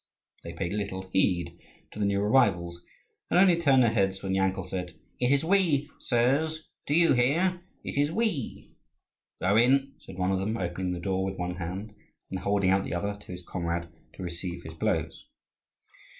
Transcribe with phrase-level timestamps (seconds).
[0.43, 1.59] They paid little heed
[1.91, 2.81] to the new arrivals,
[3.29, 7.61] and only turned their heads when Yankel said, "It is we, sirs; do you hear?
[7.83, 8.71] it is we."
[9.39, 11.93] "Go in!" said one of them, opening the door with one hand,
[12.31, 15.27] and holding out the other to his comrade to receive his blows.